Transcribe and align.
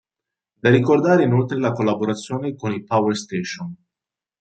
Da 0.63 0.71
ricordare 0.71 1.25
inoltre 1.25 1.59
la 1.59 1.71
collaborazione 1.73 2.55
con 2.55 2.71
i 2.73 2.83
Power 2.83 3.15
Station. 3.15 3.75